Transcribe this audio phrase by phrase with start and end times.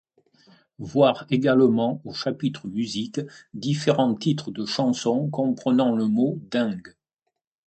[0.79, 3.21] Voir également au chapitre Musique,
[3.53, 6.81] différents titres de chansons comprenant le mot ding.